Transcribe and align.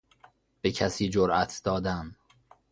به 0.61 0.71
کسی 0.71 1.09
جرات 1.09 1.61
دادن 1.63 2.15